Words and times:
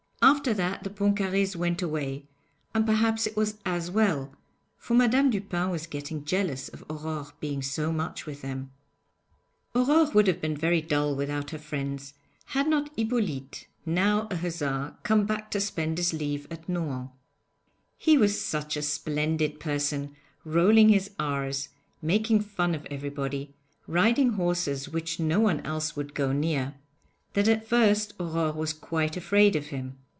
After 0.23 0.53
that 0.53 0.83
the 0.83 0.91
Pontcarrés 0.91 1.55
went 1.55 1.81
away, 1.81 2.27
and 2.75 2.85
perhaps 2.85 3.25
it 3.25 3.35
was 3.35 3.57
as 3.65 3.89
well, 3.89 4.35
for 4.77 4.93
Madame 4.93 5.31
Dupin 5.31 5.71
was 5.71 5.87
getting 5.87 6.25
jealous 6.25 6.69
of 6.69 6.85
Aurore 6.91 7.31
being 7.39 7.63
so 7.63 7.91
much 7.91 8.27
with 8.27 8.43
them. 8.43 8.71
Aurore 9.73 10.11
would 10.13 10.27
have 10.27 10.39
been 10.39 10.55
very 10.55 10.79
dull 10.79 11.15
without 11.15 11.49
her 11.49 11.57
friends 11.57 12.13
had 12.45 12.67
not 12.67 12.91
Hippolyte, 12.95 13.65
now 13.83 14.27
a 14.29 14.35
hussar, 14.35 14.95
come 15.01 15.25
back 15.25 15.49
to 15.51 15.59
spend 15.59 15.97
his 15.97 16.13
leave 16.13 16.45
at 16.51 16.69
Nohant. 16.69 17.09
He 17.97 18.15
was 18.15 18.39
such 18.39 18.77
a 18.77 18.83
splendid 18.83 19.59
person, 19.59 20.15
rolling 20.45 20.89
his 20.89 21.09
r's, 21.17 21.69
making 21.99 22.41
fun 22.41 22.75
of 22.75 22.85
everybody, 22.91 23.55
riding 23.87 24.33
horses 24.33 24.87
which 24.87 25.19
no 25.19 25.39
one 25.39 25.61
else 25.61 25.95
would 25.95 26.13
go 26.13 26.31
near, 26.31 26.75
that 27.33 27.47
at 27.47 27.67
first 27.67 28.13
Aurore 28.19 28.53
was 28.53 28.71
quite 28.71 29.17
afraid 29.17 29.55
of 29.55 29.67
him. 29.67 29.97